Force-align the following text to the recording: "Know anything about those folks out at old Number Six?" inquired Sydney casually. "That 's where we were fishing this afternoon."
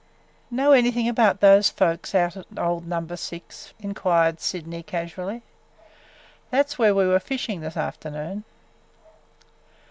"Know 0.49 0.71
anything 0.71 1.07
about 1.07 1.41
those 1.41 1.69
folks 1.69 2.15
out 2.15 2.35
at 2.35 2.47
old 2.57 2.87
Number 2.87 3.15
Six?" 3.15 3.71
inquired 3.79 4.39
Sydney 4.39 4.81
casually. 4.81 5.43
"That 6.49 6.71
's 6.71 6.79
where 6.79 6.95
we 6.95 7.05
were 7.05 7.19
fishing 7.19 7.61
this 7.61 7.77
afternoon." 7.77 8.43